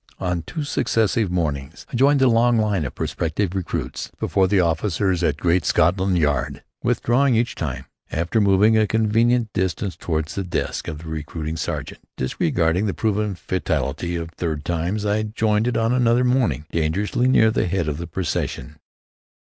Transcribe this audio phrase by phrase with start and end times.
[0.17, 5.21] On two successive mornings I joined the long line of prospective recruits before the offices
[5.21, 10.87] at Great Scotland Yard, withdrawing each time, after moving a convenient distance toward the desk
[10.87, 12.01] of the recruiting sergeant.
[12.17, 17.51] Disregarding the proven fatality of third times, I joined it on another morning, dangerously near
[17.51, 18.77] to the head of the procession.